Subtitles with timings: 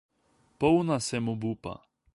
[0.57, 1.75] Polna sem obupa.